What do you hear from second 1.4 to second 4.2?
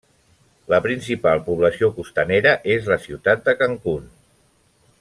població costanera és la ciutat de Cancun.